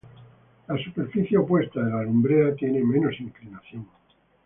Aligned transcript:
La 0.67 0.75
superficie 0.83 1.37
opuesta 1.37 1.79
de 1.83 1.91
la 1.91 2.01
lumbrera 2.01 2.55
tiene 2.55 2.83
menos 2.83 3.13
inclinación. 3.19 3.85